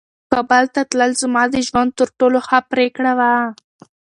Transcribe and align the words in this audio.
کابل 0.33 0.65
ته 0.75 0.81
تلل 0.91 1.11
زما 1.21 1.43
د 1.53 1.55
ژوند 1.67 1.91
تر 1.99 2.09
ټولو 2.19 2.37
ښه 2.47 2.59
پرېکړه 2.71 3.11
وه. 3.19 3.33